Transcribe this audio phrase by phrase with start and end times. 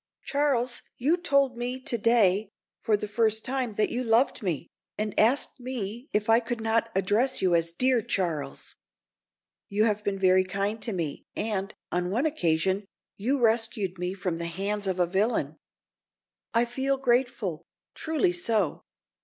[0.23, 5.13] "Charles, you told me to day for the first time, that you loved me, and
[5.19, 8.75] asked me if I could not address you as dear Charles.
[9.69, 12.85] You have been very kind to me, and, on one occasion,
[13.15, 15.57] you rescued me from the hands of a villain.
[16.51, 18.81] I feel grateful—truly so.